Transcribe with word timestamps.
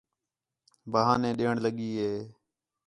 بہانے 0.91 1.29
ݙیݨ 1.37 1.55
لڳی 1.63 1.89
ہِے 1.99 2.13